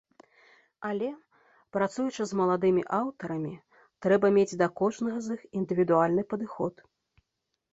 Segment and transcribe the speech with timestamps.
[0.89, 1.09] Але,
[1.75, 3.53] працуючы з маладымі аўтарамі,
[4.07, 6.73] трэба мець да кожнага з іх індывідуальны падыход.